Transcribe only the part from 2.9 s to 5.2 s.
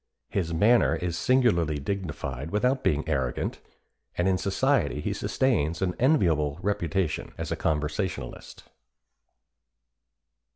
arrogant, and in society he